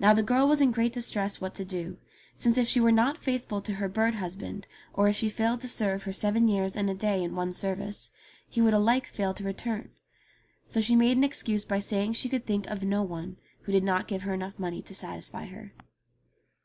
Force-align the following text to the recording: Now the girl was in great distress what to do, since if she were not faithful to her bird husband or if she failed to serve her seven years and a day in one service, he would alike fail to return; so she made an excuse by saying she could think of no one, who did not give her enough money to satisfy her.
Now 0.00 0.12
the 0.12 0.24
girl 0.24 0.48
was 0.48 0.60
in 0.60 0.72
great 0.72 0.92
distress 0.92 1.40
what 1.40 1.54
to 1.54 1.64
do, 1.64 1.98
since 2.34 2.58
if 2.58 2.66
she 2.66 2.80
were 2.80 2.90
not 2.90 3.16
faithful 3.16 3.62
to 3.62 3.74
her 3.74 3.88
bird 3.88 4.16
husband 4.16 4.66
or 4.92 5.06
if 5.06 5.14
she 5.14 5.28
failed 5.28 5.60
to 5.60 5.68
serve 5.68 6.02
her 6.02 6.12
seven 6.12 6.48
years 6.48 6.74
and 6.74 6.90
a 6.90 6.94
day 6.94 7.22
in 7.22 7.36
one 7.36 7.52
service, 7.52 8.10
he 8.48 8.60
would 8.60 8.74
alike 8.74 9.06
fail 9.06 9.32
to 9.34 9.44
return; 9.44 9.90
so 10.66 10.80
she 10.80 10.96
made 10.96 11.16
an 11.16 11.22
excuse 11.22 11.64
by 11.64 11.78
saying 11.78 12.14
she 12.14 12.28
could 12.28 12.44
think 12.44 12.66
of 12.66 12.82
no 12.82 13.04
one, 13.04 13.36
who 13.62 13.70
did 13.70 13.84
not 13.84 14.08
give 14.08 14.22
her 14.22 14.34
enough 14.34 14.58
money 14.58 14.82
to 14.82 14.96
satisfy 14.96 15.44
her. 15.44 15.74